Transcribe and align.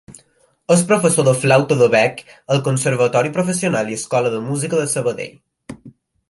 És 0.75 0.79
professor 0.91 1.27
de 1.27 1.33
flauta 1.43 1.77
de 1.81 1.89
bec 1.95 2.23
al 2.55 2.63
Conservatori 2.69 3.33
Professional 3.37 3.93
i 3.93 3.99
Escola 4.01 4.33
de 4.37 4.41
Música 4.49 4.81
de 4.83 4.89
Sabadell. 4.97 5.39